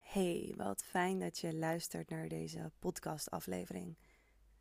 [0.00, 3.96] Hey, wat fijn dat je luistert naar deze podcastaflevering.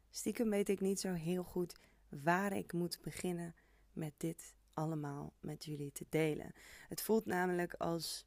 [0.10, 1.76] Stiekem weet ik niet zo heel goed
[2.10, 3.56] waar ik moet beginnen
[3.94, 6.54] met dit allemaal met jullie te delen.
[6.88, 8.26] Het voelt namelijk als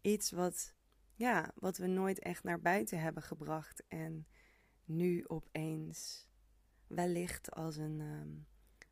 [0.00, 0.74] iets wat,
[1.14, 4.26] ja, wat we nooit echt naar buiten hebben gebracht en
[4.84, 6.28] nu opeens
[6.86, 8.28] wellicht als een, ehm,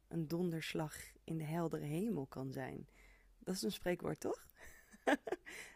[0.09, 2.89] een donderslag in de heldere hemel kan zijn.
[3.46, 4.46] Dat is een spreekwoord, toch?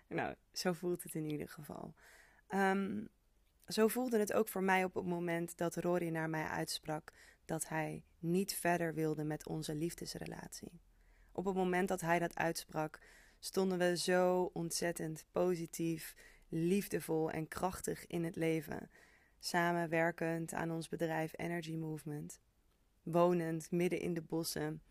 [0.09, 1.95] nou, zo voelt het in ieder geval.
[2.49, 3.09] Um,
[3.67, 7.13] zo voelde het ook voor mij op het moment dat Rory naar mij uitsprak
[7.45, 10.81] dat hij niet verder wilde met onze liefdesrelatie.
[11.33, 13.01] Op het moment dat hij dat uitsprak,
[13.39, 16.15] stonden we zo ontzettend positief,
[16.49, 18.91] liefdevol en krachtig in het leven,
[19.39, 22.41] samenwerkend aan ons bedrijf Energy Movement,
[23.03, 24.83] wonend midden in de bossen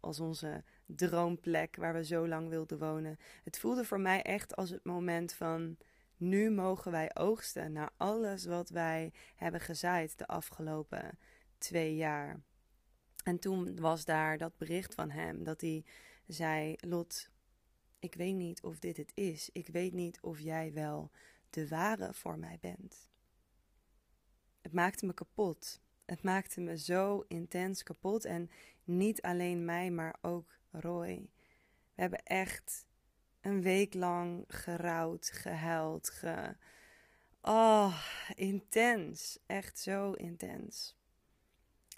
[0.00, 3.18] als onze droomplek waar we zo lang wilden wonen.
[3.44, 5.76] Het voelde voor mij echt als het moment van
[6.16, 11.18] nu mogen wij oogsten naar alles wat wij hebben gezaaid de afgelopen
[11.58, 12.40] twee jaar.
[13.24, 15.84] En toen was daar dat bericht van hem dat hij
[16.26, 17.30] zei: Lot,
[17.98, 19.50] ik weet niet of dit het is.
[19.52, 21.10] Ik weet niet of jij wel
[21.50, 23.10] de ware voor mij bent.
[24.60, 25.80] Het maakte me kapot.
[26.04, 28.24] Het maakte me zo intens kapot.
[28.24, 28.50] En
[28.90, 31.30] niet alleen mij, maar ook Roy.
[31.94, 32.86] We hebben echt
[33.40, 36.56] een week lang gerouwd, gehuild, ge...
[37.42, 39.38] Oh, intens.
[39.46, 40.96] Echt zo intens.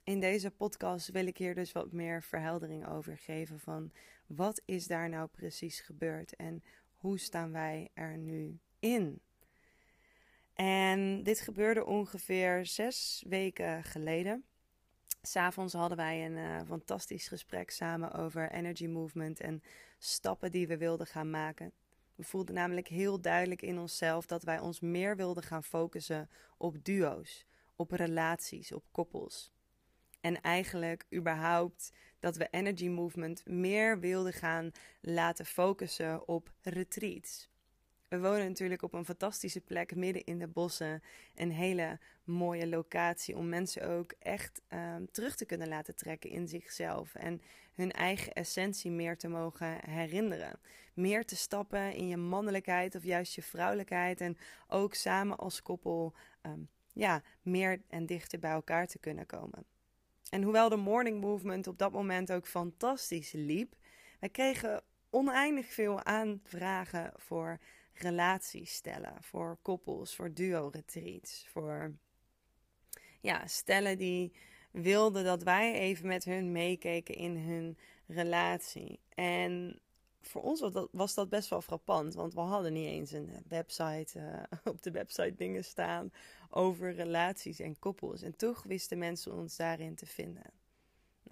[0.05, 3.93] In deze podcast wil ik hier dus wat meer verheldering over geven van
[4.27, 6.63] wat is daar nou precies gebeurd en
[6.95, 9.21] hoe staan wij er nu in?
[10.55, 14.45] En dit gebeurde ongeveer zes weken geleden.
[15.27, 19.63] S'avonds hadden wij een uh, fantastisch gesprek samen over energy movement en
[19.99, 21.73] stappen die we wilden gaan maken.
[22.15, 26.85] We voelden namelijk heel duidelijk in onszelf dat wij ons meer wilden gaan focussen op
[26.85, 27.47] duo's,
[27.77, 29.53] op relaties, op koppels.
[30.21, 37.52] En eigenlijk überhaupt dat we Energy Movement meer wilden gaan laten focussen op retreats.
[38.13, 41.03] We wonen natuurlijk op een fantastische plek midden in de bossen.
[41.35, 46.49] Een hele mooie locatie om mensen ook echt um, terug te kunnen laten trekken in
[46.49, 47.15] zichzelf.
[47.15, 47.43] En
[47.75, 50.59] hun eigen essentie meer te mogen herinneren.
[50.95, 54.21] Meer te stappen in je mannelijkheid of juist je vrouwelijkheid.
[54.21, 54.37] En
[54.69, 59.65] ook samen als koppel um, ja, meer en dichter bij elkaar te kunnen komen.
[60.31, 63.75] En hoewel de morning movement op dat moment ook fantastisch liep,
[64.21, 67.59] wij kregen oneindig veel aanvragen voor
[67.95, 71.95] relaties stellen, voor koppels, voor duo-retreats, voor
[73.21, 74.33] ja, stellen die
[74.71, 79.01] wilden dat wij even met hun meekeken in hun relatie.
[79.15, 79.81] En
[80.21, 83.31] voor ons was dat, was dat best wel frappant, want we hadden niet eens een
[83.49, 86.13] website, uh, op de website dingen staan
[86.51, 88.23] over relaties en koppels.
[88.23, 90.62] En toch wisten mensen ons daarin te vinden.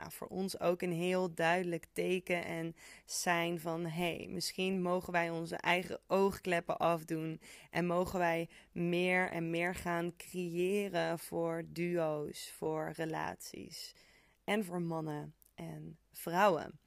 [0.00, 2.74] Nou, voor ons ook een heel duidelijk teken en
[3.04, 7.40] zijn van hé, hey, misschien mogen wij onze eigen oogkleppen afdoen
[7.70, 13.94] en mogen wij meer en meer gaan creëren voor duo's, voor relaties
[14.44, 16.78] en voor mannen en vrouwen.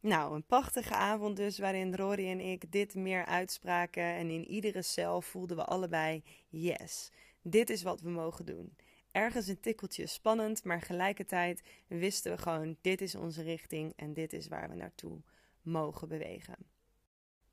[0.00, 4.02] Nou, een prachtige avond dus, waarin Rory en ik dit meer uitspraken.
[4.02, 7.10] En in iedere cel voelden we allebei: yes,
[7.42, 8.76] dit is wat we mogen doen.
[9.12, 14.32] Ergens een tikkeltje spannend, maar gelijkertijd wisten we gewoon: dit is onze richting en dit
[14.32, 15.20] is waar we naartoe
[15.62, 16.56] mogen bewegen.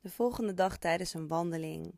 [0.00, 1.94] De volgende dag tijdens een wandeling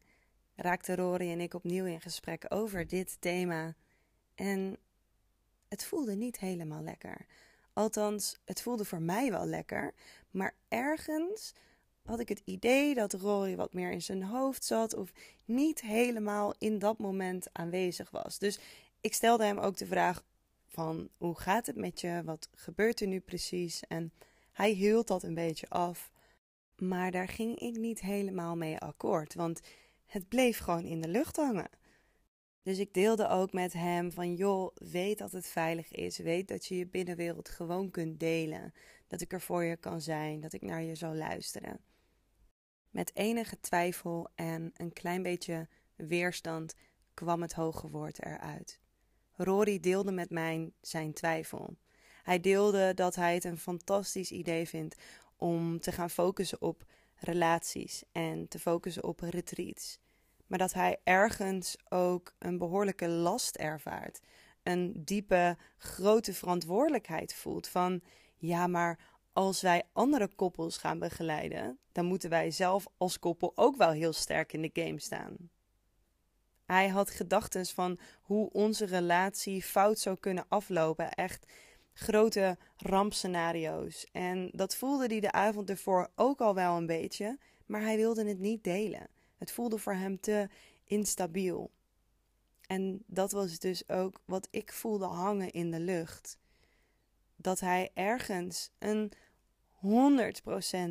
[0.55, 3.75] raakten Rory en ik opnieuw in gesprek over dit thema.
[4.35, 4.77] En
[5.69, 7.27] het voelde niet helemaal lekker.
[7.73, 9.95] Althans, het voelde voor mij wel lekker.
[10.31, 11.53] Maar ergens
[12.05, 15.13] had ik het idee dat Rory wat meer in zijn hoofd zat of
[15.45, 18.39] niet helemaal in dat moment aanwezig was.
[18.39, 18.59] Dus
[19.01, 20.25] ik stelde hem ook de vraag
[20.67, 22.23] van hoe gaat het met je?
[22.25, 23.83] Wat gebeurt er nu precies?
[23.89, 24.13] En
[24.53, 26.11] hij hield dat een beetje af.
[26.77, 29.61] Maar daar ging ik niet helemaal mee akkoord, want
[30.07, 31.71] het bleef gewoon in de lucht hangen.
[32.63, 36.19] Dus ik deelde ook met hem van joh, weet dat het veilig is.
[36.19, 38.75] Weet dat je je binnenwereld gewoon kunt delen.
[39.07, 41.81] Dat ik er voor je kan zijn, dat ik naar je zal luisteren.
[42.91, 46.75] Met enige twijfel en een klein beetje weerstand
[47.15, 48.81] kwam het hoge woord eruit.
[49.39, 51.77] Rory deelde met mij zijn twijfel.
[52.23, 54.97] Hij deelde dat hij het een fantastisch idee vindt
[55.37, 59.99] om te gaan focussen op relaties en te focussen op retreats
[60.49, 64.21] maar dat hij ergens ook een behoorlijke last ervaart.
[64.63, 68.01] Een diepe, grote verantwoordelijkheid voelt van
[68.37, 68.99] ja, maar
[69.33, 74.13] als wij andere koppels gaan begeleiden, dan moeten wij zelf als koppel ook wel heel
[74.13, 75.37] sterk in de game staan.
[76.69, 81.11] Hij had gedachten van hoe onze relatie fout zou kunnen aflopen.
[81.11, 81.47] Echt
[81.93, 84.07] grote rampscenario's.
[84.13, 88.25] En dat voelde hij de avond ervoor ook al wel een beetje, maar hij wilde
[88.25, 89.07] het niet delen.
[89.37, 90.49] Het voelde voor hem te
[90.85, 91.71] instabiel.
[92.67, 96.39] En dat was dus ook wat ik voelde hangen in de lucht.
[97.37, 99.13] Dat hij ergens een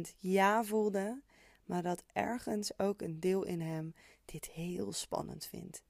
[0.08, 1.22] 100% ja voelde,
[1.66, 3.94] maar dat ergens ook een deel in hem
[4.32, 5.84] dit heel spannend vindt.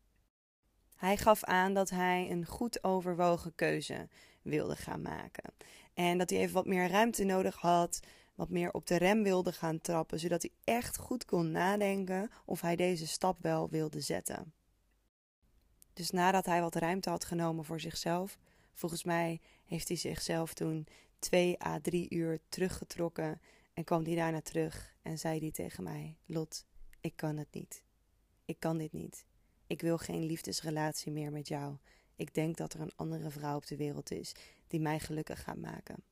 [0.95, 4.07] Hij gaf aan dat hij een goed overwogen keuze
[4.41, 5.53] wilde gaan maken.
[5.93, 7.99] En dat hij even wat meer ruimte nodig had,
[8.35, 12.61] wat meer op de rem wilde gaan trappen, zodat hij echt goed kon nadenken of
[12.61, 14.53] hij deze stap wel wilde zetten.
[15.93, 18.37] Dus nadat hij wat ruimte had genomen voor zichzelf,
[18.73, 20.87] volgens mij heeft hij zichzelf toen
[21.19, 23.41] twee à drie uur teruggetrokken
[23.73, 26.65] en kwam hij daarna terug en zei hij tegen mij: Lot,
[27.01, 27.85] ik kan het niet.
[28.47, 29.25] Ik kan dit niet.
[29.67, 31.77] Ik wil geen liefdesrelatie meer met jou.
[32.15, 34.35] Ik denk dat er een andere vrouw op de wereld is
[34.67, 36.03] die mij gelukkig gaat maken.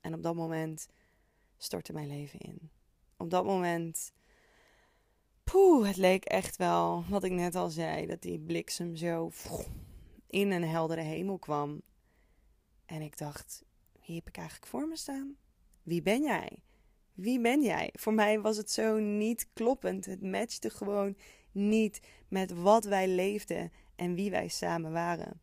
[0.00, 0.88] En op dat moment
[1.56, 2.70] stortte mijn leven in.
[3.16, 4.12] Op dat moment.
[5.44, 9.30] Poeh, het leek echt wel, wat ik net al zei, dat die bliksem zo
[10.26, 11.82] in een heldere hemel kwam.
[12.86, 13.64] En ik dacht:
[14.06, 15.36] wie heb ik eigenlijk voor me staan?
[15.82, 16.62] Wie ben jij?
[17.14, 17.90] Wie ben jij?
[17.92, 20.06] Voor mij was het zo niet kloppend.
[20.06, 21.16] Het matchte gewoon
[21.52, 25.40] niet met wat wij leefden en wie wij samen waren.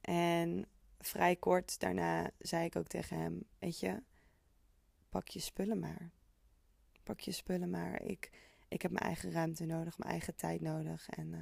[0.00, 0.66] En
[0.98, 4.02] vrij kort daarna zei ik ook tegen hem: Weet je,
[5.08, 6.10] pak je spullen maar.
[7.02, 8.02] Pak je spullen maar.
[8.02, 8.30] Ik,
[8.68, 11.08] ik heb mijn eigen ruimte nodig, mijn eigen tijd nodig.
[11.08, 11.40] En uh,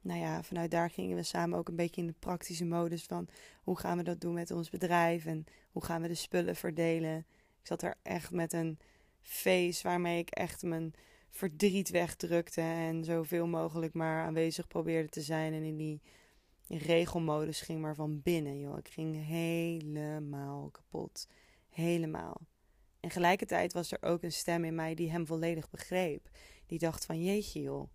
[0.00, 3.28] nou ja, vanuit daar gingen we samen ook een beetje in de praktische modus van
[3.62, 7.18] hoe gaan we dat doen met ons bedrijf en hoe gaan we de spullen verdelen.
[7.60, 8.78] Ik zat er echt met een
[9.20, 10.94] face waarmee ik echt mijn
[11.32, 16.02] verdriet wegdrukte en zoveel mogelijk maar aanwezig probeerde te zijn en in die
[16.68, 18.78] regelmodus ging maar van binnen, joh.
[18.78, 21.28] Ik ging helemaal kapot.
[21.68, 22.40] Helemaal.
[23.00, 26.28] En tegelijkertijd was er ook een stem in mij die hem volledig begreep.
[26.66, 27.88] Die dacht van jeetje joh,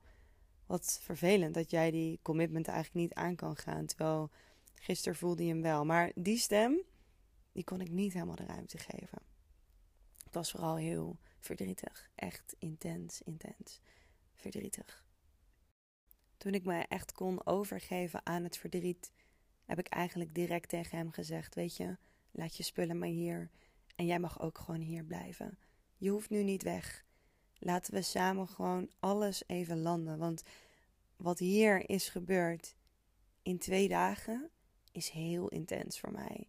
[0.66, 3.86] wat vervelend dat jij die commitment eigenlijk niet aan kan gaan.
[3.86, 4.30] Terwijl
[4.74, 5.86] gisteren voelde je hem wel.
[5.86, 6.82] Maar die stem,
[7.52, 9.20] die kon ik niet helemaal de ruimte geven.
[10.38, 12.10] Was vooral heel verdrietig.
[12.16, 13.80] Echt intens, intens
[14.34, 15.06] verdrietig.
[16.38, 19.12] Toen ik me echt kon overgeven aan het verdriet,
[19.66, 21.98] heb ik eigenlijk direct tegen hem gezegd: Weet je,
[22.32, 23.50] laat je spullen maar hier.
[23.96, 25.58] En jij mag ook gewoon hier blijven.
[25.96, 27.06] Je hoeft nu niet weg.
[27.58, 30.18] Laten we samen gewoon alles even landen.
[30.18, 30.44] Want
[31.16, 32.76] wat hier is gebeurd
[33.42, 34.50] in twee dagen
[34.92, 36.48] is heel intens voor mij.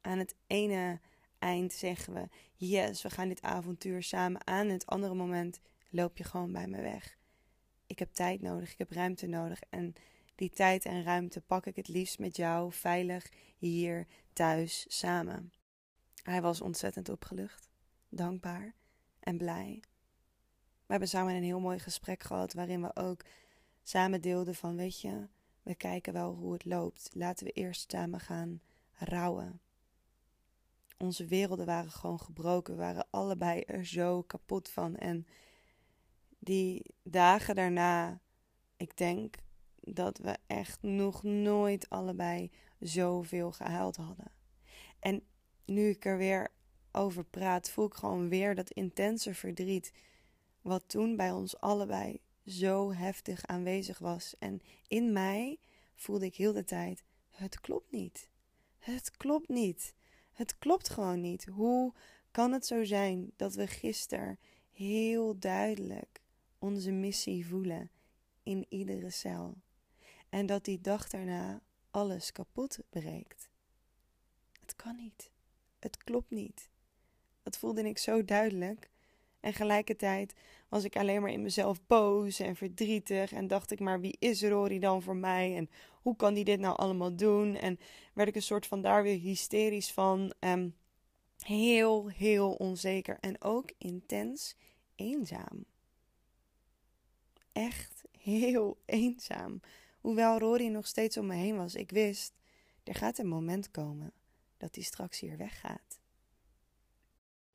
[0.00, 1.00] Aan het ene
[1.44, 4.66] eind zeggen we: Yes, we gaan dit avontuur samen aan.
[4.66, 5.60] En het andere moment
[5.90, 7.16] loop je gewoon bij me weg.
[7.86, 9.60] Ik heb tijd nodig, ik heb ruimte nodig.
[9.70, 9.94] En
[10.34, 15.52] die tijd en ruimte pak ik het liefst met jou, veilig hier thuis samen.
[16.22, 17.68] Hij was ontzettend opgelucht,
[18.08, 18.74] dankbaar
[19.20, 19.82] en blij.
[20.86, 23.24] We hebben samen een heel mooi gesprek gehad waarin we ook
[23.82, 25.28] samen deelden van weet je,
[25.62, 27.10] we kijken wel hoe het loopt.
[27.12, 28.60] Laten we eerst samen gaan
[28.92, 29.60] rouwen.
[30.98, 32.74] Onze werelden waren gewoon gebroken.
[32.74, 34.96] We waren allebei er zo kapot van.
[34.96, 35.26] En
[36.38, 38.20] die dagen daarna,
[38.76, 39.36] ik denk
[39.80, 44.32] dat we echt nog nooit allebei zoveel gehuild hadden.
[45.00, 45.22] En
[45.64, 46.52] nu ik er weer
[46.92, 49.92] over praat, voel ik gewoon weer dat intense verdriet.
[50.62, 54.34] Wat toen bij ons allebei zo heftig aanwezig was.
[54.38, 55.58] En in mij
[55.94, 58.28] voelde ik heel de tijd: het klopt niet.
[58.78, 59.94] Het klopt niet.
[60.34, 61.44] Het klopt gewoon niet.
[61.44, 61.92] Hoe
[62.30, 64.38] kan het zo zijn dat we gisteren
[64.72, 66.20] heel duidelijk
[66.58, 67.90] onze missie voelen
[68.42, 69.54] in iedere cel
[70.28, 71.60] en dat die dag daarna
[71.90, 73.48] alles kapot breekt?
[74.60, 75.30] Het kan niet.
[75.78, 76.70] Het klopt niet.
[77.42, 78.90] Dat voelde ik zo duidelijk.
[79.40, 80.34] En gelijkertijd
[80.68, 83.32] was ik alleen maar in mezelf boos en verdrietig.
[83.32, 85.56] En dacht ik maar, wie is Rory dan voor mij?
[85.56, 85.70] En
[86.04, 87.56] hoe kan die dit nou allemaal doen?
[87.56, 87.78] En
[88.12, 90.32] werd ik een soort van daar weer hysterisch van.
[90.40, 90.74] Um,
[91.42, 93.18] heel, heel onzeker.
[93.20, 94.56] En ook intens
[94.94, 95.64] eenzaam.
[97.52, 99.60] Echt heel eenzaam.
[100.00, 102.32] Hoewel Rory nog steeds om me heen was, ik wist,
[102.82, 104.12] er gaat een moment komen
[104.56, 106.00] dat hij straks hier weggaat.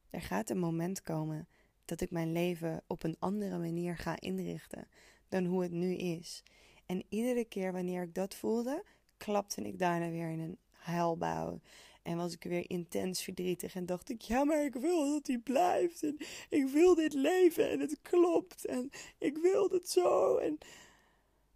[0.09, 1.47] Er gaat een moment komen
[1.85, 4.87] dat ik mijn leven op een andere manier ga inrichten
[5.27, 6.43] dan hoe het nu is.
[6.89, 8.83] En iedere keer wanneer ik dat voelde,
[9.17, 11.59] klapte ik daarna weer in een huilbouw.
[12.01, 15.37] En was ik weer intens verdrietig en dacht ik, ja, maar ik wil dat hij
[15.37, 16.03] blijft.
[16.03, 16.17] En
[16.49, 18.65] ik wil dit leven en het klopt.
[18.65, 20.37] En ik wil het zo.
[20.37, 20.57] En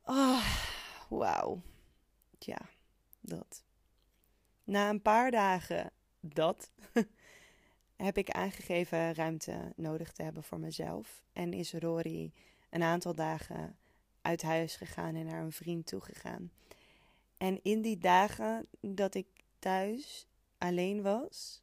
[0.02, 0.64] ah,
[1.10, 1.62] wauw.
[2.40, 2.70] Ja,
[3.20, 3.64] dat.
[4.64, 6.72] Na een paar dagen dat
[7.96, 11.24] heb ik aangegeven ruimte nodig te hebben voor mezelf.
[11.32, 12.32] En is Rory
[12.70, 13.78] een aantal dagen
[14.24, 16.52] uit huis gegaan en naar een vriend toegegaan.
[17.38, 19.28] En in die dagen dat ik
[19.60, 20.28] thuis
[20.58, 21.62] alleen was,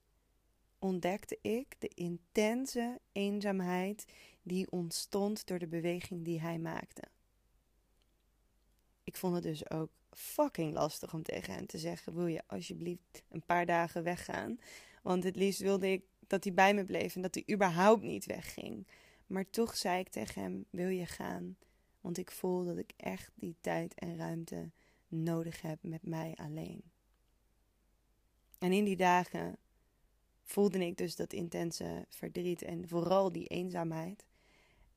[0.78, 4.04] ontdekte ik de intense eenzaamheid
[4.42, 7.02] die ontstond door de beweging die hij maakte.
[9.04, 13.22] Ik vond het dus ook fucking lastig om tegen hem te zeggen: Wil je alsjeblieft
[13.28, 14.58] een paar dagen weggaan?
[15.02, 18.26] Want het liefst wilde ik dat hij bij me bleef en dat hij überhaupt niet
[18.26, 18.86] wegging.
[19.26, 21.56] Maar toch zei ik tegen hem: Wil je gaan?
[22.00, 24.70] Want ik voel dat ik echt die tijd en ruimte
[25.08, 26.82] nodig heb met mij alleen.
[28.58, 29.56] En in die dagen
[30.42, 34.26] voelde ik dus dat intense verdriet en vooral die eenzaamheid.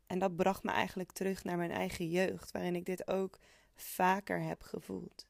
[0.08, 3.40] En dat bracht me eigenlijk terug naar mijn eigen jeugd, waarin ik dit ook
[3.76, 5.28] vaker heb gevoeld.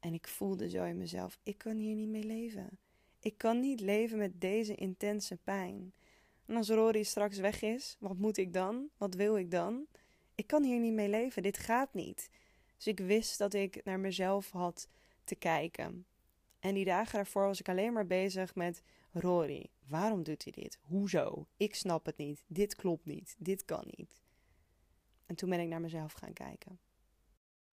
[0.00, 2.78] En ik voelde zo in mezelf: ik kan hier niet mee leven.
[3.20, 5.92] Ik kan niet leven met deze intense pijn.
[6.46, 8.88] En als Rory straks weg is, wat moet ik dan?
[8.96, 9.86] Wat wil ik dan?
[10.42, 11.42] Ik kan hier niet mee leven.
[11.42, 12.30] Dit gaat niet.
[12.76, 14.88] Dus ik wist dat ik naar mezelf had
[15.24, 16.06] te kijken.
[16.60, 18.82] En die dagen daarvoor was ik alleen maar bezig met
[19.12, 19.70] Rory.
[19.86, 20.78] Waarom doet hij dit?
[20.80, 21.46] Hoezo?
[21.56, 22.44] Ik snap het niet.
[22.46, 23.36] Dit klopt niet.
[23.38, 24.22] Dit kan niet.
[25.26, 26.80] En toen ben ik naar mezelf gaan kijken.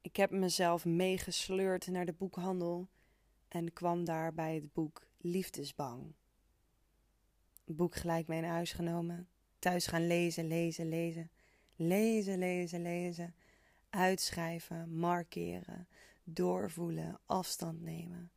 [0.02, 2.88] Ik heb mezelf meegesleurd naar de boekhandel
[3.48, 6.14] en kwam daar bij het boek Liefdesbang.
[7.66, 9.30] Boek gelijk mee naar huis genomen.
[9.60, 11.32] Thuis gaan lezen, lezen, lezen.
[11.82, 13.36] Lezen, lezen, lezen.
[13.90, 15.88] Uitschrijven, markeren,
[16.24, 18.32] doorvoelen, afstand nemen.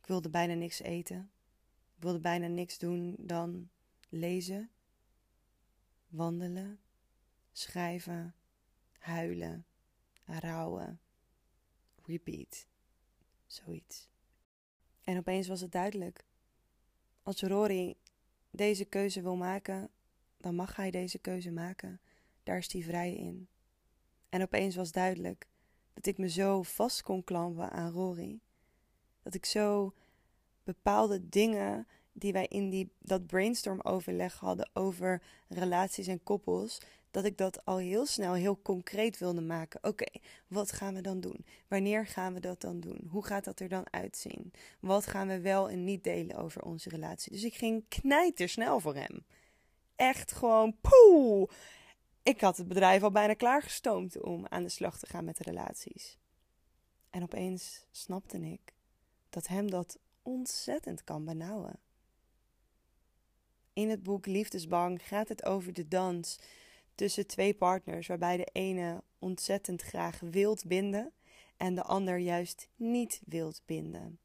[0.00, 1.30] Ik wilde bijna niks eten.
[1.96, 3.68] Ik wilde bijna niks doen dan
[4.08, 4.70] lezen,
[6.08, 6.80] wandelen,
[7.52, 8.34] schrijven,
[8.98, 9.66] huilen,
[10.24, 11.00] rouwen,
[12.04, 12.66] repeat.
[13.46, 14.08] Zoiets.
[15.04, 16.24] En opeens was het duidelijk.
[17.22, 17.96] Als Rory
[18.50, 19.90] deze keuze wil maken,
[20.36, 22.00] dan mag hij deze keuze maken.
[22.48, 23.48] Daar is hij vrij in.
[24.28, 25.46] En opeens was duidelijk
[25.94, 28.38] dat ik me zo vast kon klampen aan Rory.
[29.22, 29.94] Dat ik zo
[30.64, 36.78] bepaalde dingen die wij in die, dat brainstorm overleg hadden over relaties en koppels,
[37.10, 39.84] dat ik dat al heel snel heel concreet wilde maken.
[39.84, 41.44] Oké, wat gaan we dan doen?
[41.66, 43.08] Wanneer gaan we dat dan doen?
[43.10, 44.52] Hoe gaat dat er dan uitzien?
[44.80, 47.32] Wat gaan we wel en niet delen over onze relatie?
[47.32, 49.24] Dus ik ging knijter snel voor hem.
[49.96, 51.50] Echt gewoon poeh.
[52.28, 55.42] Ik had het bedrijf al bijna klaargestoomd om aan de slag te gaan met de
[55.42, 56.18] relaties.
[57.10, 58.74] En opeens snapte ik
[59.30, 61.78] dat hem dat ontzettend kan benauwen.
[63.72, 66.38] In het boek Liefdesbang gaat het over de dans
[66.94, 71.12] tussen twee partners, waarbij de ene ontzettend graag wilt binden
[71.56, 74.18] en de ander juist niet wilt binden.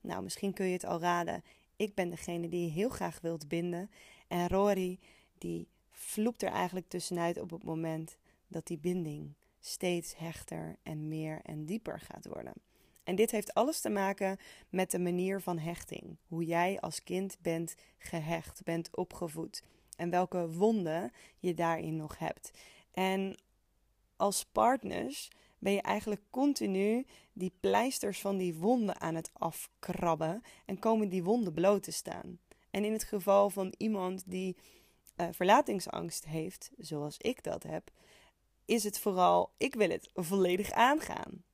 [0.00, 1.44] Nou, misschien kun je het al raden.
[1.76, 3.90] Ik ben degene die heel graag wilt binden
[4.28, 4.98] en Rory
[5.38, 5.68] die
[6.02, 8.16] vloept er eigenlijk tussenuit op het moment
[8.46, 12.52] dat die binding steeds hechter en meer en dieper gaat worden.
[13.04, 16.16] En dit heeft alles te maken met de manier van hechting.
[16.26, 19.62] Hoe jij als kind bent gehecht, bent opgevoed.
[19.96, 22.50] En welke wonden je daarin nog hebt.
[22.90, 23.38] En
[24.16, 25.28] als partners
[25.58, 30.42] ben je eigenlijk continu die pleisters van die wonden aan het afkrabben.
[30.66, 32.38] En komen die wonden bloot te staan.
[32.70, 34.56] En in het geval van iemand die
[35.16, 37.90] uh, verlatingsangst heeft, zoals ik dat heb,
[38.64, 41.44] is het vooral: ik wil het volledig aangaan.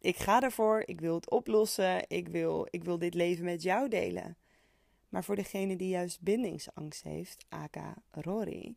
[0.00, 3.88] Ik ga ervoor, ik wil het oplossen, ik wil, ik wil dit leven met jou
[3.88, 4.36] delen.
[5.08, 8.76] Maar voor degene die juist bindingsangst heeft, aka Rory,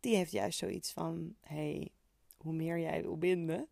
[0.00, 1.90] die heeft juist zoiets van: hey,
[2.36, 3.68] hoe meer jij wil binden,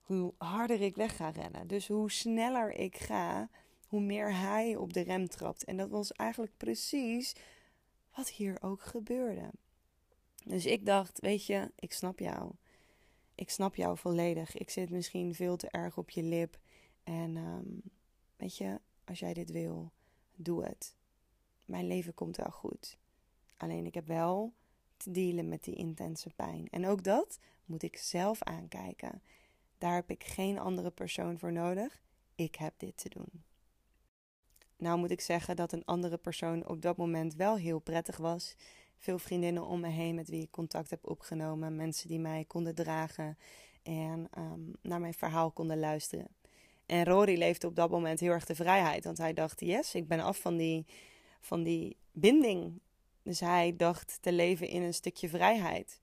[0.00, 1.66] hoe harder ik weg ga rennen.
[1.66, 3.48] Dus hoe sneller ik ga,
[3.86, 5.64] hoe meer hij op de rem trapt.
[5.64, 7.34] En dat was eigenlijk precies
[8.16, 9.50] wat hier ook gebeurde.
[10.44, 12.52] Dus ik dacht: weet je, ik snap jou
[13.34, 14.56] ik snap jou volledig.
[14.56, 16.58] Ik zit misschien veel te erg op je lip.
[17.04, 17.82] En um,
[18.36, 19.92] weet je, als jij dit wil,
[20.34, 20.96] doe het.
[21.64, 22.98] Mijn leven komt wel goed.
[23.56, 24.52] Alleen ik heb wel
[24.96, 26.68] te dealen met die intense pijn.
[26.70, 29.22] En ook dat moet ik zelf aankijken.
[29.78, 32.02] Daar heb ik geen andere persoon voor nodig.
[32.34, 33.42] Ik heb dit te doen.
[34.82, 38.56] Nou moet ik zeggen dat een andere persoon op dat moment wel heel prettig was
[38.98, 41.76] veel vriendinnen om me heen met wie ik contact heb opgenomen.
[41.76, 43.38] Mensen die mij konden dragen
[43.82, 46.28] en um, naar mijn verhaal konden luisteren.
[46.86, 49.04] En Rory leefde op dat moment heel erg de vrijheid.
[49.04, 50.86] Want hij dacht, yes, ik ben af van die,
[51.40, 52.80] van die binding.
[53.22, 56.00] Dus hij dacht te leven in een stukje vrijheid.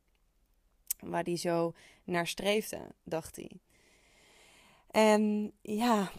[1.00, 3.52] Waar hij zo naar streefde, dacht hij.
[4.92, 6.12] En ja,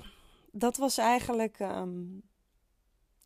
[0.53, 2.03] dat was eigenlijk ehm,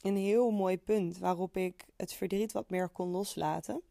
[0.05, 3.83] een heel mooi punt waarop ik het verdriet wat meer kon loslaten.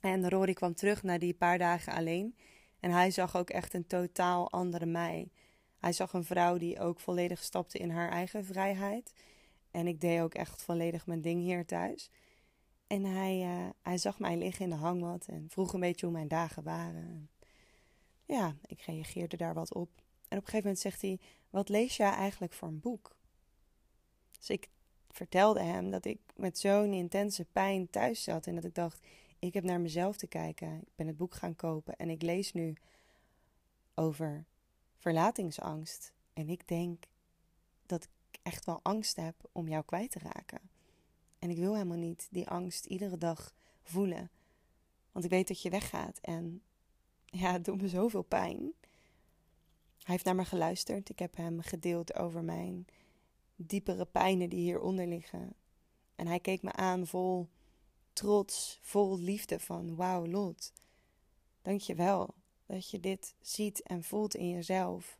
[0.00, 2.36] En Rory kwam terug na die paar dagen alleen.
[2.80, 5.30] En hij zag ook echt een totaal andere mij.
[5.78, 9.12] Hij zag een vrouw die ook volledig stapte in haar eigen vrijheid.
[9.70, 12.10] En ik deed ook echt volledig mijn ding hier thuis.
[12.86, 16.14] En hij, uh, hij zag mij liggen in de hangmat en vroeg een beetje hoe
[16.14, 17.30] mijn dagen waren.
[18.24, 19.88] Ja, ik reageerde daar wat op.
[20.28, 23.16] En op een gegeven moment zegt hij: Wat lees jij eigenlijk voor een boek?
[24.38, 24.68] Dus ik
[25.16, 29.00] vertelde hem dat ik met zo'n intense pijn thuis zat en dat ik dacht:
[29.38, 30.80] Ik heb naar mezelf te kijken.
[30.80, 32.76] Ik ben het boek gaan kopen en ik lees nu
[33.94, 34.44] over
[34.96, 36.12] verlatingsangst.
[36.32, 37.04] En ik denk
[37.86, 40.60] dat ik echt wel angst heb om jou kwijt te raken.
[41.38, 44.30] En ik wil helemaal niet die angst iedere dag voelen.
[45.12, 46.62] Want ik weet dat je weggaat en
[47.42, 48.72] ja, het doet me zoveel pijn.
[50.02, 51.08] Hij heeft naar me geluisterd.
[51.08, 52.86] Ik heb hem gedeeld over mijn
[53.56, 55.54] diepere pijnen die hieronder liggen.
[56.14, 57.48] En hij keek me aan vol
[58.12, 60.72] trots, vol liefde van wauw Lot,
[61.62, 62.34] dank je wel
[62.66, 65.18] dat je dit ziet en voelt in jezelf.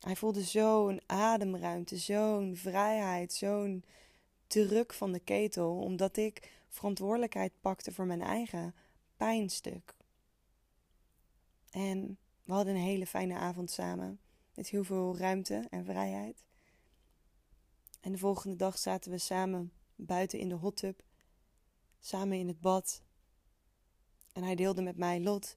[0.00, 3.84] Hij voelde zo'n ademruimte, zo'n vrijheid, zo'n
[4.46, 8.74] druk van de ketel, omdat ik verantwoordelijkheid pakte voor mijn eigen
[9.16, 9.96] pijnstuk.
[11.70, 14.20] En we hadden een hele fijne avond samen,
[14.54, 16.44] met heel veel ruimte en vrijheid.
[18.00, 21.02] En de volgende dag zaten we samen buiten in de hot tub,
[21.98, 23.02] samen in het bad.
[24.32, 25.56] En hij deelde met mij, Lot,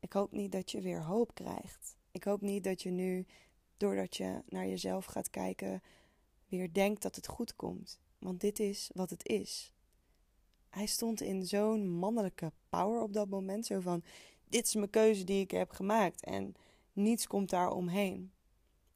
[0.00, 1.96] ik hoop niet dat je weer hoop krijgt.
[2.10, 3.26] Ik hoop niet dat je nu,
[3.76, 5.82] doordat je naar jezelf gaat kijken,
[6.48, 8.00] weer denkt dat het goed komt.
[8.18, 9.72] Want dit is wat het is.
[10.68, 13.66] Hij stond in zo'n mannelijke power op dat moment.
[13.66, 14.02] Zo van:
[14.48, 16.24] Dit is mijn keuze die ik heb gemaakt.
[16.24, 16.54] En
[16.92, 18.32] niets komt daar omheen.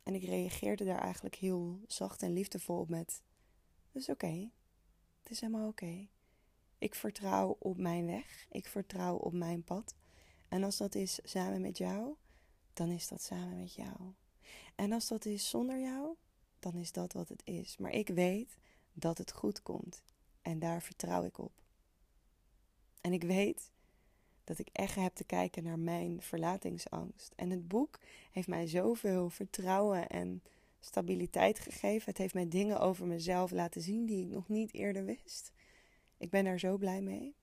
[0.02, 3.22] En ik reageerde daar eigenlijk heel zacht en liefdevol op met:
[3.92, 4.50] Het is oké.
[5.22, 6.08] Het is helemaal oké.
[6.78, 8.46] Ik vertrouw op mijn weg.
[8.50, 9.94] Ik vertrouw op mijn pad.
[10.48, 12.14] En als dat is samen met jou,
[12.72, 14.14] dan is dat samen met jou.
[14.74, 16.16] En als dat is zonder jou,
[16.58, 17.76] dan is dat wat het is.
[17.76, 18.56] Maar ik weet
[18.92, 20.02] dat het goed komt.
[20.42, 21.62] En daar vertrouw ik op.
[23.00, 23.70] En ik weet
[24.50, 27.32] dat ik echt heb te kijken naar mijn verlatingsangst.
[27.36, 27.98] En het boek
[28.30, 30.42] heeft mij zoveel vertrouwen en
[30.80, 32.08] stabiliteit gegeven.
[32.08, 35.52] Het heeft mij dingen over mezelf laten zien die ik nog niet eerder wist.
[36.16, 37.34] Ik ben daar zo blij mee.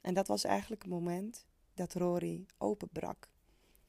[0.00, 3.28] En dat was eigenlijk het moment dat Rory openbrak.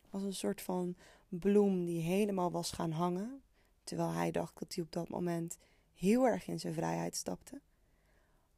[0.10, 0.96] Als een soort van
[1.30, 3.42] bloem die helemaal was gaan hangen,
[3.84, 5.58] terwijl hij dacht dat hij op dat moment
[5.94, 7.62] heel erg in zijn vrijheid stapte.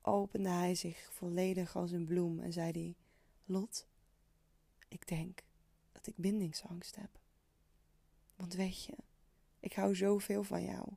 [0.02, 2.96] Opende hij zich volledig als een bloem en zei hij:
[3.46, 3.88] Lot,
[4.88, 5.44] ik denk
[5.92, 7.20] dat ik bindingsangst heb.
[8.36, 8.94] Want weet je,
[9.60, 10.88] ik hou zoveel van jou.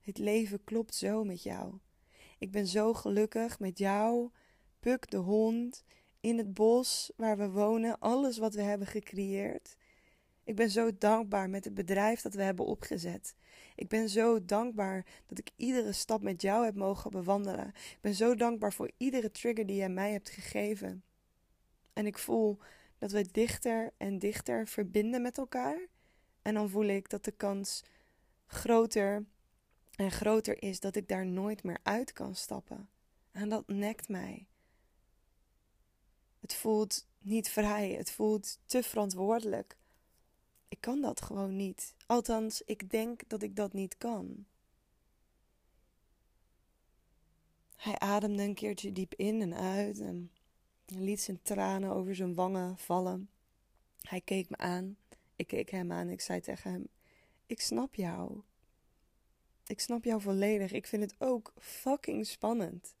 [0.00, 1.78] Het leven klopt zo met jou.
[2.38, 4.30] Ik ben zo gelukkig met jou,
[4.80, 5.84] Puk de hond,
[6.20, 9.76] in het bos waar we wonen, alles wat we hebben gecreëerd.
[10.44, 13.34] Ik ben zo dankbaar met het bedrijf dat we hebben opgezet.
[13.74, 17.68] Ik ben zo dankbaar dat ik iedere stap met jou heb mogen bewandelen.
[17.68, 21.04] Ik ben zo dankbaar voor iedere trigger die jij mij hebt gegeven.
[21.92, 22.58] En ik voel
[22.98, 25.86] dat we dichter en dichter verbinden met elkaar.
[26.42, 27.84] En dan voel ik dat de kans
[28.46, 29.24] groter
[29.96, 32.88] en groter is dat ik daar nooit meer uit kan stappen.
[33.30, 34.46] En dat nekt mij.
[36.40, 39.76] Het voelt niet vrij, het voelt te verantwoordelijk.
[40.68, 41.94] Ik kan dat gewoon niet.
[42.06, 44.46] Althans, ik denk dat ik dat niet kan.
[47.76, 50.30] Hij ademde een keertje diep in en uit en
[50.98, 53.28] liet zijn tranen over zijn wangen vallen.
[54.00, 54.96] Hij keek me aan.
[55.36, 56.08] Ik keek hem aan.
[56.08, 56.88] Ik zei tegen hem:
[57.46, 58.40] Ik snap jou.
[59.66, 60.72] Ik snap jou volledig.
[60.72, 62.94] Ik vind het ook fucking spannend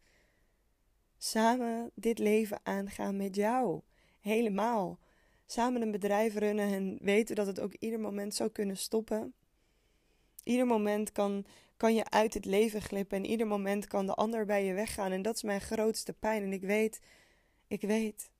[1.22, 3.80] samen dit leven aangaan met jou.
[4.20, 4.98] Helemaal.
[5.46, 9.34] Samen een bedrijf runnen en weten dat het ook ieder moment zou kunnen stoppen.
[10.44, 11.44] Ieder moment kan,
[11.76, 15.12] kan je uit het leven glippen en ieder moment kan de ander bij je weggaan.
[15.12, 16.42] En dat is mijn grootste pijn.
[16.42, 17.00] En ik weet,
[17.72, 18.30] ik weet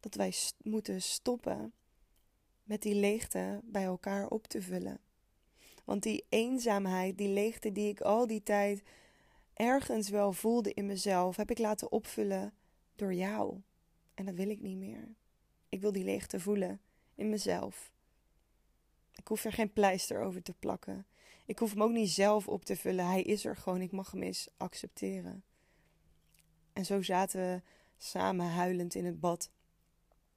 [0.00, 1.72] dat wij moeten stoppen
[2.64, 5.00] met die leegte bij elkaar op te vullen.
[5.84, 8.82] Want die eenzaamheid, die leegte die ik al die tijd
[9.54, 12.54] ergens wel voelde in mezelf, heb ik laten opvullen
[12.96, 13.60] door jou.
[14.14, 15.14] En dat wil ik niet meer.
[15.68, 16.80] Ik wil die leegte voelen
[17.14, 17.92] in mezelf.
[19.14, 21.06] Ik hoef er geen pleister over te plakken.
[21.46, 23.06] Ik hoef hem ook niet zelf op te vullen.
[23.06, 23.80] Hij is er gewoon.
[23.80, 25.44] Ik mag hem eens accepteren.
[26.72, 27.62] En zo zaten we
[27.98, 29.50] samen huilend in het bad.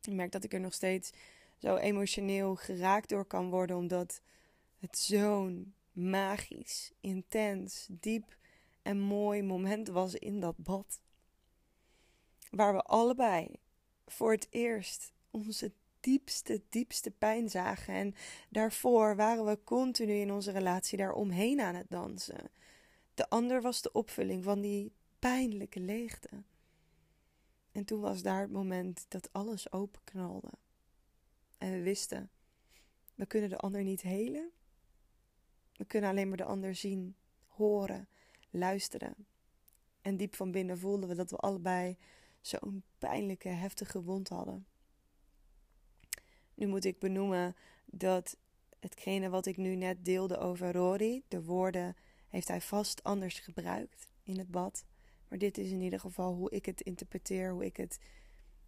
[0.01, 1.11] Ik merk dat ik er nog steeds
[1.57, 4.21] zo emotioneel geraakt door kan worden, omdat
[4.79, 8.37] het zo'n magisch, intens, diep
[8.81, 10.99] en mooi moment was in dat bad.
[12.51, 13.51] Waar we allebei
[14.05, 17.93] voor het eerst onze diepste, diepste pijn zagen.
[17.93, 18.15] En
[18.49, 22.49] daarvoor waren we continu in onze relatie daar omheen aan het dansen.
[23.13, 26.29] De ander was de opvulling van die pijnlijke leegte.
[27.71, 30.51] En toen was daar het moment dat alles openknalde.
[31.57, 32.29] En we wisten,
[33.15, 34.51] we kunnen de ander niet helen.
[35.75, 37.15] We kunnen alleen maar de ander zien,
[37.47, 38.07] horen,
[38.49, 39.15] luisteren.
[40.01, 41.97] En diep van binnen voelden we dat we allebei
[42.41, 44.65] zo'n pijnlijke, heftige wond hadden.
[46.53, 47.55] Nu moet ik benoemen
[47.85, 48.37] dat
[48.79, 51.95] hetgene wat ik nu net deelde over Rory, de woorden
[52.27, 54.85] heeft hij vast anders gebruikt in het bad.
[55.29, 57.99] Maar dit is in ieder geval hoe ik het interpreteer, hoe ik het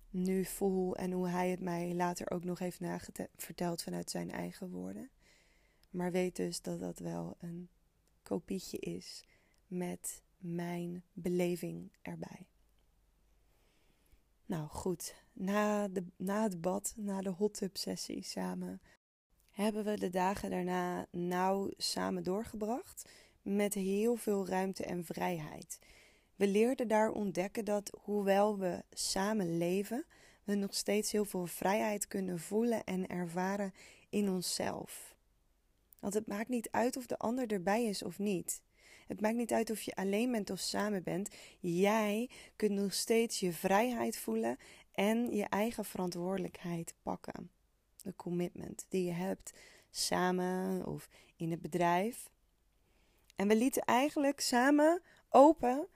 [0.10, 2.80] nu voel en hoe hij het mij later ook nog heeft
[3.36, 5.10] verteld vanuit zijn eigen woorden.
[5.90, 7.70] Maar weet dus dat dat wel een
[8.24, 9.24] kopietje is
[9.68, 12.48] met mijn beleving erbij.
[14.46, 18.82] Nou goed, na, de, na het bad, na de hot tub sessie samen,
[19.50, 23.10] hebben we de dagen daarna nauw samen doorgebracht
[23.42, 25.80] met heel veel ruimte en vrijheid.
[26.42, 30.06] We leerden daar ontdekken dat hoewel we samen leven,
[30.44, 33.74] we nog steeds heel veel vrijheid kunnen voelen en ervaren
[34.10, 35.16] in onszelf.
[36.00, 38.62] Want het maakt niet uit of de ander erbij is of niet.
[39.08, 41.30] Het maakt niet uit of je alleen bent of samen bent.
[41.60, 44.58] Jij kunt nog steeds je vrijheid voelen
[44.92, 47.52] en je eigen verantwoordelijkheid pakken.
[48.04, 49.54] De commitment die je hebt
[49.90, 52.30] samen of in het bedrijf.
[53.36, 55.88] En we lieten eigenlijk samen open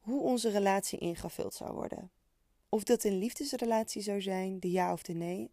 [0.00, 2.10] hoe onze relatie ingevuld zou worden.
[2.68, 5.50] Of dat een liefdesrelatie zou zijn, de ja of de nee.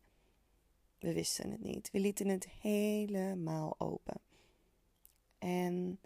[0.99, 1.91] We wisten het niet.
[1.91, 4.19] We lieten het helemaal open.
[5.37, 5.99] En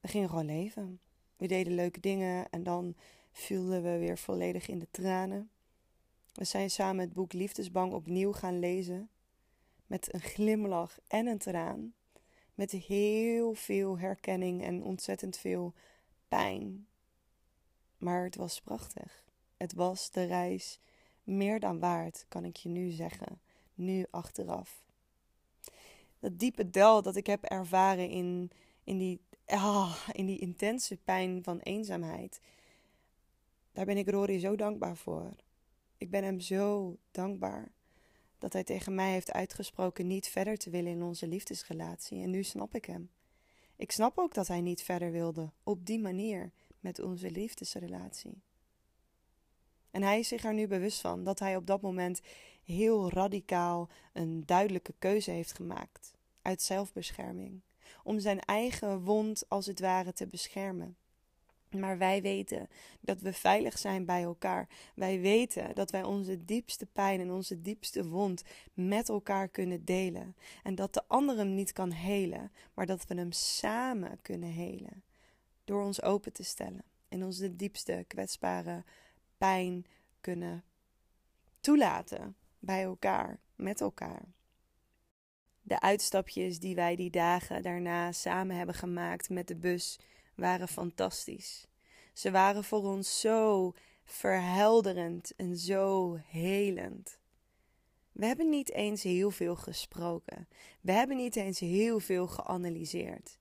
[0.00, 1.00] we gingen gewoon leven.
[1.36, 2.94] We deden leuke dingen en dan
[3.32, 5.50] vielen we weer volledig in de tranen.
[6.32, 9.10] We zijn samen het boek Liefdesbang opnieuw gaan lezen.
[9.86, 11.94] Met een glimlach en een traan.
[12.54, 15.74] Met heel veel herkenning en ontzettend veel
[16.28, 16.86] pijn.
[18.02, 19.24] Maar het was prachtig.
[19.56, 20.80] Het was de reis
[21.22, 23.40] meer dan waard, kan ik je nu zeggen.
[23.74, 24.84] Nu achteraf.
[26.18, 28.50] Dat diepe dal dat ik heb ervaren in,
[28.84, 32.40] in die ah, in die intense pijn van eenzaamheid.
[33.72, 35.30] Daar ben ik Rory zo dankbaar voor.
[35.98, 37.72] Ik ben hem zo dankbaar
[38.38, 42.22] dat hij tegen mij heeft uitgesproken niet verder te willen in onze liefdesrelatie.
[42.22, 43.10] En nu snap ik hem.
[43.76, 48.42] Ik snap ook dat hij niet verder wilde op die manier met onze liefdesrelatie.
[49.90, 52.20] En hij is zich er nu bewust van dat hij op dat moment
[52.64, 57.60] heel radicaal een duidelijke keuze heeft gemaakt uit zelfbescherming
[58.04, 60.96] om zijn eigen wond als het ware te beschermen.
[61.70, 62.68] Maar wij weten
[63.00, 64.68] dat we veilig zijn bij elkaar.
[64.94, 68.42] Wij weten dat wij onze diepste pijn en onze diepste wond
[68.74, 70.36] met elkaar kunnen delen.
[70.62, 75.02] En dat de ander hem niet kan helen, maar dat we hem samen kunnen helen.
[75.64, 78.84] Door ons open te stellen en onze diepste kwetsbare
[79.36, 79.86] pijn
[80.20, 80.64] kunnen
[81.60, 84.22] toelaten bij elkaar, met elkaar.
[85.62, 89.98] De uitstapjes die wij die dagen daarna samen hebben gemaakt met de bus
[90.34, 91.66] waren fantastisch.
[92.12, 93.72] Ze waren voor ons zo
[94.04, 97.18] verhelderend en zo helend.
[98.12, 100.48] We hebben niet eens heel veel gesproken.
[100.80, 103.38] We hebben niet eens heel veel geanalyseerd.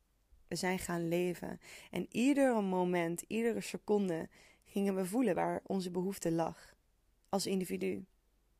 [0.52, 1.60] We zijn gaan leven
[1.92, 4.30] en ieder moment, iedere seconde
[4.66, 6.76] gingen we voelen waar onze behoefte lag
[7.30, 8.06] als individu.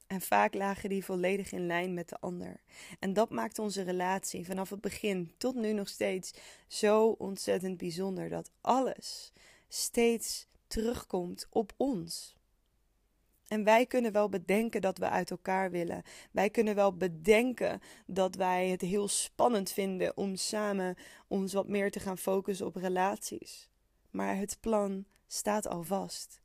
[0.08, 2.62] En vaak lagen die volledig in lijn met de ander.
[3.00, 6.34] En dat maakt onze relatie vanaf het begin tot nu nog steeds
[6.68, 9.34] zo ontzettend bijzonder dat alles
[9.68, 12.36] steeds terugkomt op ons.
[13.52, 16.04] En wij kunnen wel bedenken dat we uit elkaar willen.
[16.32, 20.96] Wij kunnen wel bedenken dat wij het heel spannend vinden om samen
[21.28, 23.70] ons wat meer te gaan focussen op relaties.
[24.10, 26.42] Maar het plan staat al vast.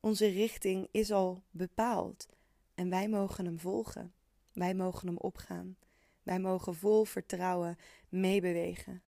[0.00, 2.28] Onze richting is al bepaald.
[2.74, 4.12] En wij mogen hem volgen.
[4.52, 5.76] Wij mogen hem opgaan.
[6.22, 9.02] Wij mogen vol vertrouwen meebewegen.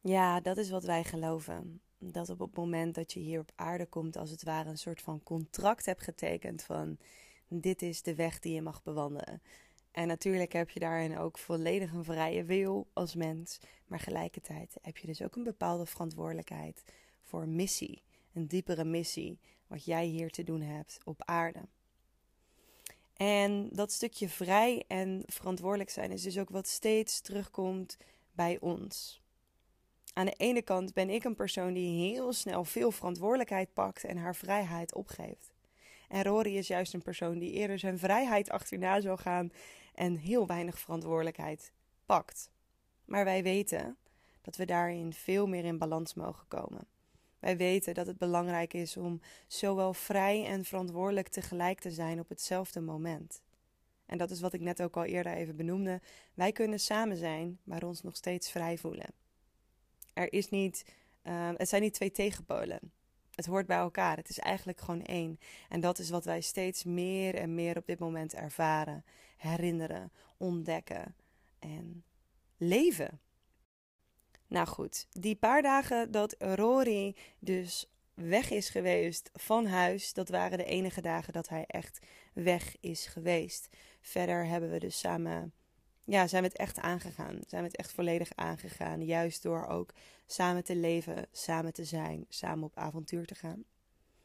[0.00, 1.80] Ja, dat is wat wij geloven.
[1.98, 5.00] Dat op het moment dat je hier op aarde komt, als het ware een soort
[5.00, 6.98] van contract hebt getekend van
[7.48, 9.42] dit is de weg die je mag bewandelen.
[9.90, 13.58] En natuurlijk heb je daarin ook volledig een vrije wil als mens.
[13.86, 16.84] Maar tegelijkertijd heb je dus ook een bepaalde verantwoordelijkheid
[17.22, 18.02] voor missie.
[18.32, 21.60] Een diepere missie, wat jij hier te doen hebt op aarde.
[23.16, 27.96] En dat stukje vrij en verantwoordelijk zijn is dus ook wat steeds terugkomt
[28.32, 29.22] bij ons.
[30.18, 34.16] Aan de ene kant ben ik een persoon die heel snel veel verantwoordelijkheid pakt en
[34.16, 35.52] haar vrijheid opgeeft.
[36.08, 39.52] En Rory is juist een persoon die eerder zijn vrijheid achterna zal gaan
[39.94, 41.72] en heel weinig verantwoordelijkheid
[42.06, 42.50] pakt.
[43.04, 43.96] Maar wij weten
[44.42, 46.86] dat we daarin veel meer in balans mogen komen.
[47.38, 52.28] Wij weten dat het belangrijk is om zowel vrij en verantwoordelijk tegelijk te zijn op
[52.28, 53.42] hetzelfde moment.
[54.06, 56.00] En dat is wat ik net ook al eerder even benoemde.
[56.34, 59.26] Wij kunnen samen zijn, maar ons nog steeds vrij voelen.
[60.18, 60.84] Er is niet,
[61.22, 62.92] uh, het zijn niet twee tegenpolen.
[63.34, 64.16] Het hoort bij elkaar.
[64.16, 65.38] Het is eigenlijk gewoon één.
[65.68, 69.04] En dat is wat wij steeds meer en meer op dit moment ervaren,
[69.36, 71.14] herinneren, ontdekken
[71.58, 72.04] en
[72.56, 73.20] leven.
[74.46, 80.58] Nou goed, die paar dagen dat Rory dus weg is geweest van huis, dat waren
[80.58, 83.68] de enige dagen dat hij echt weg is geweest.
[84.00, 85.52] Verder hebben we dus samen,
[86.08, 87.38] ja, zijn we het echt aangegaan.
[87.46, 89.04] Zijn we het echt volledig aangegaan.
[89.04, 89.94] Juist door ook
[90.26, 93.64] samen te leven, samen te zijn, samen op avontuur te gaan.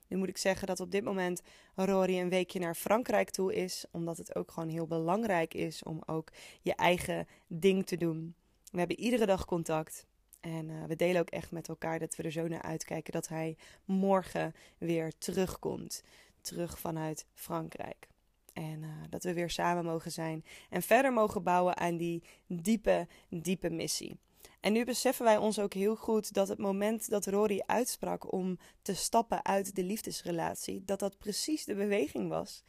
[0.08, 1.42] Nu moet ik zeggen dat op dit moment
[1.76, 6.02] Rory een weekje naar Frankrijk toe is, omdat het ook gewoon heel belangrijk is om
[6.06, 6.30] ook
[6.62, 8.36] je eigen ding te doen.
[8.72, 10.06] We hebben iedere dag contact.
[10.40, 13.28] En uh, we delen ook echt met elkaar dat we er zo naar uitkijken dat
[13.28, 16.04] hij morgen weer terugkomt.
[16.42, 18.08] Terug vanuit Frankrijk.
[18.54, 23.08] En uh, dat we weer samen mogen zijn en verder mogen bouwen aan die diepe,
[23.30, 24.20] diepe missie.
[24.60, 28.60] En nu beseffen wij ons ook heel goed dat het moment dat Rory uitsprak om
[28.82, 32.64] te stappen uit de liefdesrelatie, dat dat precies de beweging was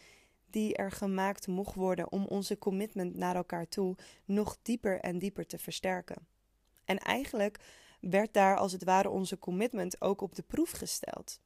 [0.54, 5.46] die er gemaakt mocht worden om onze commitment naar elkaar toe nog dieper en dieper
[5.46, 6.26] te versterken.
[6.84, 7.60] En eigenlijk
[8.00, 11.40] werd daar als het ware onze commitment ook op de proef gesteld.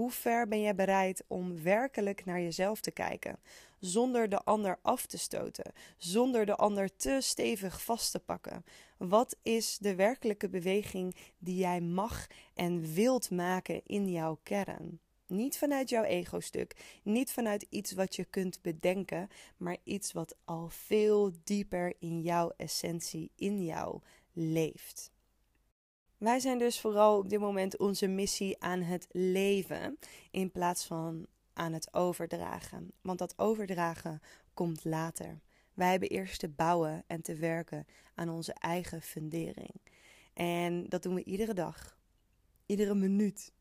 [0.00, 3.38] Hoe ver ben jij bereid om werkelijk naar jezelf te kijken,
[3.80, 8.64] zonder de ander af te stoten, zonder de ander te stevig vast te pakken?
[8.96, 15.00] Wat is de werkelijke beweging die jij mag en wilt maken in jouw kern?
[15.26, 20.68] Niet vanuit jouw ego-stuk, niet vanuit iets wat je kunt bedenken, maar iets wat al
[20.68, 24.00] veel dieper in jouw essentie, in jou
[24.32, 25.10] leeft.
[26.20, 29.98] Wij zijn dus vooral op dit moment onze missie aan het leven
[30.30, 32.92] in plaats van aan het overdragen.
[33.00, 34.20] Want dat overdragen
[34.54, 35.40] komt later.
[35.74, 39.74] Wij hebben eerst te bouwen en te werken aan onze eigen fundering.
[40.32, 41.98] En dat doen we iedere dag,
[42.66, 43.52] iedere minuut.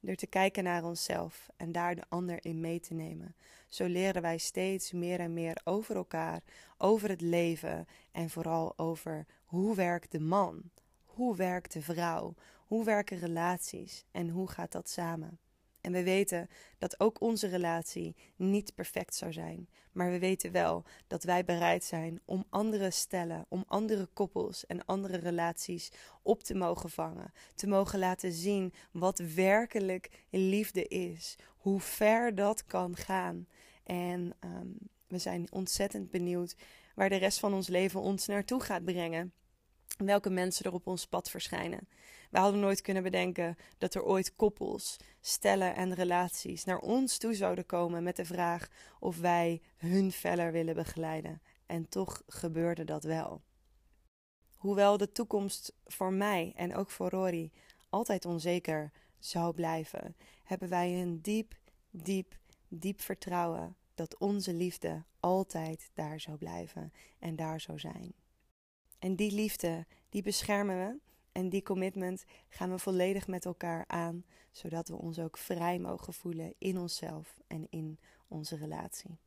[0.00, 3.36] Door te kijken naar onszelf en daar de ander in mee te nemen.
[3.68, 6.42] Zo leren wij steeds meer en meer over elkaar,
[6.78, 10.70] over het leven en vooral over hoe werkt de man?
[11.16, 12.34] Hoe werkt de vrouw?
[12.66, 14.04] Hoe werken relaties?
[14.10, 15.38] En hoe gaat dat samen?
[15.80, 16.48] En we weten
[16.78, 19.68] dat ook onze relatie niet perfect zou zijn.
[19.92, 24.84] Maar we weten wel dat wij bereid zijn om andere stellen, om andere koppels en
[24.84, 25.90] andere relaties
[26.22, 27.32] op te mogen vangen.
[27.54, 31.36] Te mogen laten zien wat werkelijk liefde is.
[31.56, 33.46] Hoe ver dat kan gaan.
[33.84, 36.56] En um, we zijn ontzettend benieuwd
[36.94, 39.32] waar de rest van ons leven ons naartoe gaat brengen
[39.98, 41.88] welke mensen er op ons pad verschijnen.
[42.30, 47.34] We hadden nooit kunnen bedenken dat er ooit koppels, stellen en relaties naar ons toe
[47.34, 48.68] zouden komen met de vraag
[49.00, 51.42] of wij hun verder willen begeleiden.
[51.66, 53.42] En toch gebeurde dat wel.
[54.56, 57.52] Hoewel de toekomst voor mij en ook voor Rory
[57.88, 61.54] altijd onzeker zou blijven, hebben wij een diep,
[61.90, 68.14] diep, diep vertrouwen dat onze liefde altijd daar zou blijven en daar zou zijn.
[68.98, 70.98] En die liefde, die beschermen we.
[71.32, 76.12] En die commitment gaan we volledig met elkaar aan, zodat we ons ook vrij mogen
[76.12, 79.18] voelen in onszelf en in onze relatie.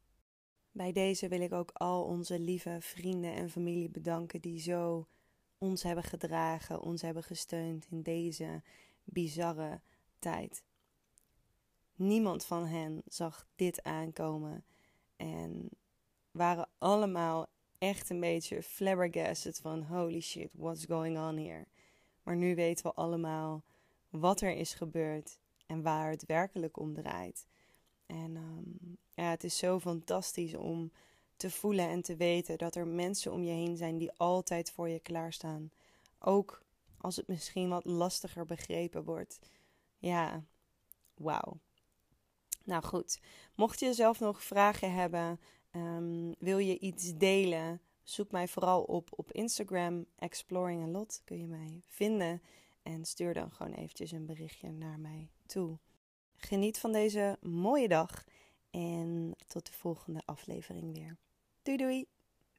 [0.71, 5.07] Bij deze wil ik ook al onze lieve vrienden en familie bedanken die zo
[5.57, 8.61] ons hebben gedragen, ons hebben gesteund in deze
[9.03, 9.81] bizarre
[10.19, 10.63] tijd.
[11.95, 14.65] Niemand van hen zag dit aankomen
[15.15, 15.69] en
[16.31, 17.47] waren allemaal
[17.79, 21.65] echt een beetje flabbergasted van holy shit, what's going on here?
[22.23, 23.63] Maar nu weten we allemaal
[24.09, 27.47] wat er is gebeurd en waar het werkelijk om draait.
[28.05, 30.91] En um, ja, het is zo fantastisch om
[31.35, 34.89] te voelen en te weten dat er mensen om je heen zijn die altijd voor
[34.89, 35.71] je klaarstaan.
[36.19, 36.63] Ook
[36.97, 39.39] als het misschien wat lastiger begrepen wordt.
[39.97, 40.43] Ja,
[41.13, 41.59] wauw.
[42.63, 43.19] Nou goed,
[43.55, 45.39] mocht je zelf nog vragen hebben
[45.71, 47.81] Ehm, wil je iets delen?
[48.03, 51.21] Zoek mij vooral op op Instagram, Exploring a Lot.
[51.23, 52.41] Kun je mij vinden
[52.83, 55.77] en stuur dan gewoon eventjes een berichtje naar mij toe.
[56.37, 58.23] Geniet van deze mooie dag
[58.69, 61.17] en tot de volgende aflevering weer.
[61.61, 62.18] Doei doei!